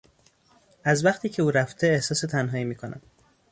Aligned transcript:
از 0.83 1.05
وقتی 1.05 1.29
که 1.29 1.41
او 1.41 1.51
رفته 1.51 1.87
احساس 1.87 2.19
تنهایی 2.21 2.63
میکنم. 2.63 3.01